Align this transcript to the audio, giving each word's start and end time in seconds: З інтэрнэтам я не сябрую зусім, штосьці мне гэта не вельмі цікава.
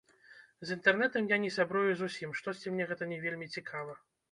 З 0.69 0.77
інтэрнэтам 0.77 1.27
я 1.33 1.37
не 1.43 1.51
сябрую 1.59 1.91
зусім, 2.01 2.33
штосьці 2.41 2.75
мне 2.77 2.91
гэта 2.95 3.11
не 3.15 3.23
вельмі 3.29 3.53
цікава. 3.57 3.93